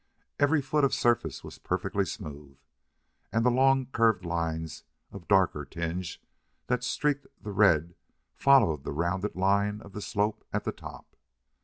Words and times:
Every 0.39 0.63
foot 0.63 0.83
of 0.83 0.95
surface 0.95 1.43
was 1.43 1.59
perfectly 1.59 2.05
smooth, 2.07 2.57
and 3.31 3.45
the 3.45 3.51
long 3.51 3.85
curved 3.85 4.25
lines 4.25 4.83
of 5.11 5.27
darker 5.27 5.63
tinge 5.63 6.19
that 6.65 6.83
streaked 6.83 7.27
the 7.39 7.51
red 7.53 7.93
followed 8.33 8.83
the 8.83 8.93
rounded 8.93 9.35
line 9.35 9.79
of 9.81 9.93
the 9.93 10.01
slope 10.01 10.43
at 10.51 10.63
the 10.63 10.71
top. 10.71 11.15